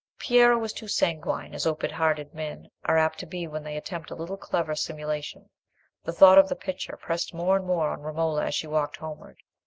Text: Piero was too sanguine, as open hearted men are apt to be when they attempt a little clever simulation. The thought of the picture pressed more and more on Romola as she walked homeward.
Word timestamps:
Piero 0.17 0.57
was 0.57 0.73
too 0.73 0.87
sanguine, 0.87 1.53
as 1.53 1.67
open 1.67 1.91
hearted 1.91 2.33
men 2.33 2.71
are 2.85 2.97
apt 2.97 3.19
to 3.19 3.27
be 3.27 3.45
when 3.45 3.61
they 3.61 3.77
attempt 3.77 4.09
a 4.09 4.15
little 4.15 4.35
clever 4.35 4.75
simulation. 4.75 5.47
The 6.05 6.11
thought 6.11 6.39
of 6.39 6.49
the 6.49 6.55
picture 6.55 6.97
pressed 6.97 7.35
more 7.35 7.55
and 7.55 7.67
more 7.67 7.91
on 7.91 8.01
Romola 8.01 8.45
as 8.47 8.55
she 8.55 8.65
walked 8.65 8.97
homeward. 8.97 9.37